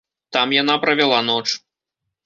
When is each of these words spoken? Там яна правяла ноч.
Там 0.37 0.47
яна 0.61 0.79
правяла 0.85 1.23
ноч. 1.29 1.47